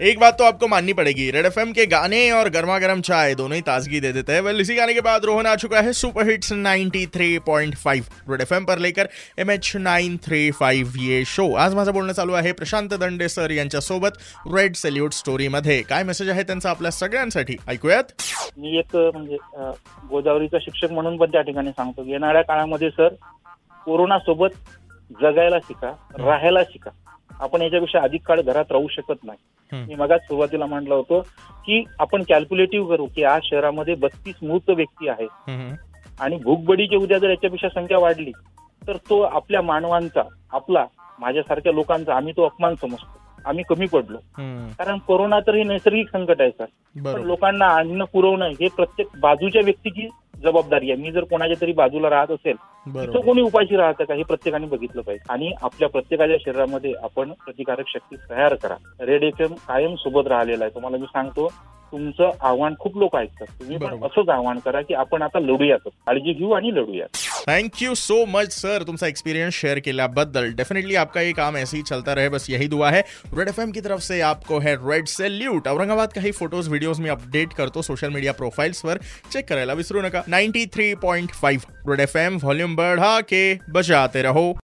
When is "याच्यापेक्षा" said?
27.62-28.00, 37.30-37.68